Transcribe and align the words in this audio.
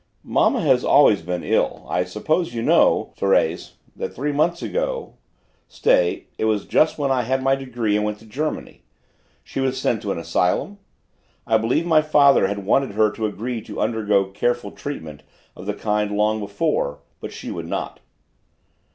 "Mamma 0.23 0.75
always 0.83 1.19
has 1.19 1.25
been 1.27 1.43
ill. 1.43 1.85
I 1.87 2.05
suppose 2.05 2.55
you 2.55 2.63
know, 2.63 3.13
Thérèse, 3.19 3.73
that 3.95 4.15
three 4.15 4.31
months 4.31 4.63
ago 4.63 5.13
stay, 5.67 6.25
it 6.39 6.45
was 6.45 6.65
just 6.65 6.97
when 6.97 7.11
I 7.11 7.21
had 7.21 7.35
taken 7.35 7.43
my 7.43 7.53
degree 7.55 7.95
and 7.95 8.03
went 8.03 8.17
to 8.17 8.25
Germany 8.25 8.81
she 9.43 9.59
was 9.59 9.79
sent 9.79 10.01
to 10.01 10.11
an 10.11 10.17
asylum? 10.17 10.79
I 11.45 11.59
believe 11.59 11.85
my 11.85 12.01
father 12.01 12.47
had 12.47 12.65
wanted 12.65 12.93
her 12.93 13.11
to 13.11 13.27
agree 13.27 13.61
to 13.61 13.79
undergo 13.79 14.25
careful 14.31 14.71
treatment 14.71 15.21
of 15.55 15.67
the 15.67 15.75
kind 15.75 16.09
long 16.09 16.39
before, 16.39 17.01
but 17.19 17.31
she 17.31 17.51
would 17.51 17.67
not." 17.67 17.99